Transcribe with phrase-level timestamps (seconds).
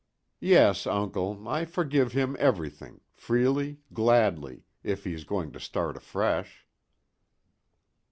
[0.39, 6.65] "Yes, uncle, I forgive him everything, freely, gladly if he is going to start afresh."